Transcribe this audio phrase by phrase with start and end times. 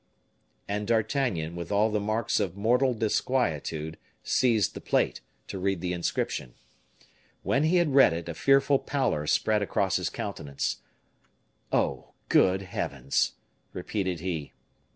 [0.67, 5.93] And D'Artagnan, with all the marks of mortal disquietude, seized the plate, to read the
[5.93, 6.55] inscription.
[7.43, 10.77] When he had read it, a fearful pallor spread across his countenance.
[11.71, 12.15] "Oh!
[12.29, 13.33] good heavens!"
[13.73, 14.53] repeated he.